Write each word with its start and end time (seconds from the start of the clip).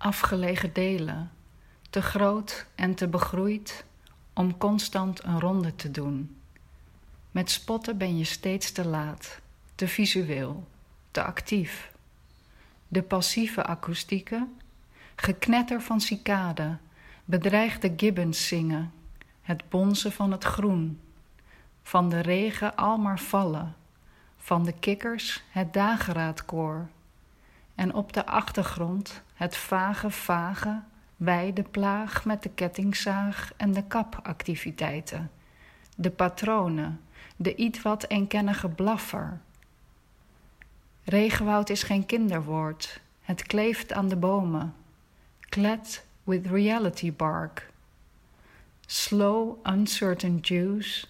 afgelegen 0.00 0.72
delen, 0.72 1.30
te 1.90 2.02
groot 2.02 2.66
en 2.74 2.94
te 2.94 3.08
begroeid 3.08 3.84
om 4.32 4.58
constant 4.58 5.24
een 5.24 5.40
ronde 5.40 5.76
te 5.76 5.90
doen. 5.90 6.36
Met 7.30 7.50
spotten 7.50 7.98
ben 7.98 8.18
je 8.18 8.24
steeds 8.24 8.72
te 8.72 8.84
laat, 8.86 9.40
te 9.74 9.88
visueel, 9.88 10.68
te 11.10 11.22
actief. 11.22 11.92
De 12.88 13.02
passieve 13.02 13.64
akoestieken, 13.64 14.60
geknetter 15.14 15.82
van 15.82 16.00
cicaden, 16.00 16.80
bedreigde 17.24 17.92
gibbons 17.96 18.46
zingen, 18.46 18.92
het 19.42 19.68
bonzen 19.68 20.12
van 20.12 20.32
het 20.32 20.44
groen, 20.44 21.00
van 21.82 22.08
de 22.08 22.20
regen 22.20 22.76
al 22.76 22.98
maar 22.98 23.20
vallen, 23.20 23.76
van 24.36 24.64
de 24.64 24.72
kikkers 24.72 25.42
het 25.50 25.72
dageraadkoor. 25.72 26.88
En 27.80 27.94
op 27.94 28.12
de 28.12 28.26
achtergrond 28.26 29.22
het 29.34 29.56
vage, 29.56 30.10
vage, 30.10 30.80
wijde 31.16 31.62
plaag 31.62 32.24
met 32.24 32.42
de 32.42 32.48
kettingzaag 32.48 33.52
en 33.56 33.72
de 33.72 33.82
kapactiviteiten. 33.82 35.30
De 35.96 36.10
patronen, 36.10 37.00
de 37.36 37.54
iets 37.54 37.82
wat 37.82 38.08
eenkennige 38.08 38.68
blaffer. 38.68 39.40
Regenwoud 41.04 41.70
is 41.70 41.82
geen 41.82 42.06
kinderwoord, 42.06 43.00
het 43.20 43.42
kleeft 43.42 43.92
aan 43.92 44.08
de 44.08 44.16
bomen. 44.16 44.74
Clad 45.40 46.04
with 46.24 46.46
reality 46.46 47.12
bark. 47.12 47.70
Slow, 48.86 49.66
uncertain 49.66 50.38
juice, 50.42 51.06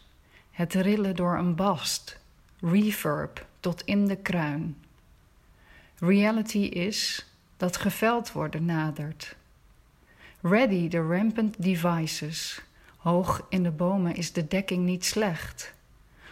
het 0.50 0.74
rillen 0.74 1.16
door 1.16 1.38
een 1.38 1.54
bast, 1.54 2.20
reverb 2.60 3.46
tot 3.60 3.82
in 3.82 4.06
de 4.06 4.16
kruin. 4.16 4.76
Reality 6.00 6.58
is 6.58 7.26
dat 7.56 7.76
geveld 7.76 8.32
worden 8.32 8.64
nadert. 8.64 9.36
Ready 10.40 10.88
the 10.88 11.06
rampant 11.06 11.62
devices. 11.62 12.62
Hoog 12.96 13.46
in 13.48 13.62
de 13.62 13.70
bomen 13.70 14.14
is 14.14 14.32
de 14.32 14.46
dekking 14.46 14.84
niet 14.84 15.04
slecht. 15.04 15.74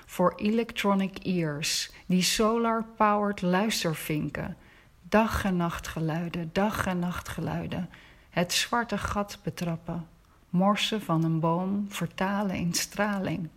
Voor 0.07 0.35
electronic 0.37 1.19
ears, 1.19 1.91
die 2.07 2.23
solar-powered 2.23 3.43
luistervinken. 3.43 4.57
Dag 5.03 5.45
en 5.45 5.57
nachtgeluiden, 5.57 6.51
dag 6.53 6.87
en 6.87 6.99
nachtgeluiden. 6.99 7.91
Het 8.31 8.53
zwarte 8.53 8.99
gat 8.99 9.39
betrappen. 9.43 10.07
Morsen 10.51 11.03
van 11.03 11.25
een 11.25 11.41
boom 11.41 11.87
vertalen 11.89 12.57
in 12.57 12.75
straling. 12.75 13.49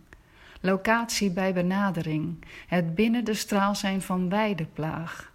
Locatie 0.60 1.30
bij 1.30 1.52
benadering. 1.52 2.44
Het 2.66 2.94
binnen 2.94 3.24
de 3.24 3.34
straal 3.34 3.74
zijn 3.74 4.02
van 4.02 4.28
weideplaag. 4.28 5.31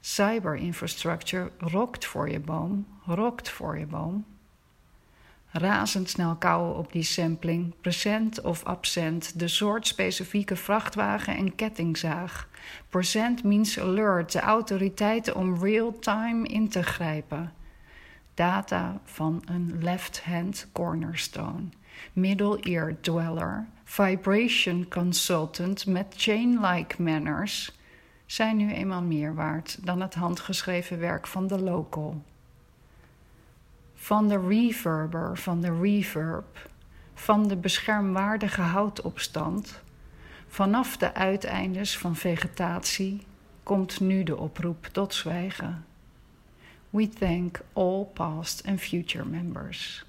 Cyberinfrastructure 0.00 1.50
rokt 1.58 2.04
voor 2.04 2.30
je 2.30 2.40
boom, 2.40 2.86
rokt 3.04 3.50
voor 3.50 3.78
je 3.78 3.86
boom. 3.86 4.24
Razendsnel 5.50 6.36
kouwen 6.36 6.76
op 6.76 6.92
die 6.92 7.02
sampling, 7.02 7.74
present 7.80 8.40
of 8.40 8.64
absent, 8.64 9.38
de 9.38 9.48
soort 9.48 9.86
specifieke 9.86 10.56
vrachtwagen 10.56 11.36
en 11.36 11.54
kettingzaag. 11.54 12.48
Present 12.88 13.44
means 13.44 13.80
alert, 13.80 14.32
de 14.32 14.40
autoriteiten 14.40 15.36
om 15.36 15.58
real-time 15.64 16.48
in 16.48 16.68
te 16.68 16.82
grijpen. 16.82 17.52
Data 18.34 19.00
van 19.04 19.42
een 19.44 19.78
left-hand 19.80 20.68
cornerstone. 20.72 21.68
Middle 22.12 22.60
ear 22.60 22.96
dweller, 23.00 23.66
vibration 23.84 24.88
consultant 24.88 25.86
met 25.86 26.14
chain-like 26.16 27.02
manners 27.02 27.75
zijn 28.26 28.56
nu 28.56 28.72
eenmaal 28.72 29.02
meer 29.02 29.34
waard 29.34 29.78
dan 29.86 30.00
het 30.00 30.14
handgeschreven 30.14 30.98
werk 30.98 31.26
van 31.26 31.46
de 31.46 31.58
local. 31.58 32.22
Van 33.94 34.28
de 34.28 34.46
reverber, 34.48 35.38
van 35.38 35.60
de 35.60 35.78
reverb, 35.80 36.68
van 37.14 37.48
de 37.48 37.56
beschermwaardige 37.56 38.60
houtopstand, 38.60 39.80
vanaf 40.48 40.96
de 40.96 41.14
uiteindes 41.14 41.98
van 41.98 42.16
vegetatie 42.16 43.26
komt 43.62 44.00
nu 44.00 44.22
de 44.22 44.36
oproep 44.36 44.84
tot 44.92 45.14
zwijgen. 45.14 45.84
We 46.90 47.08
thank 47.08 47.60
all 47.72 48.04
past 48.04 48.66
and 48.66 48.80
future 48.80 49.24
members. 49.24 50.04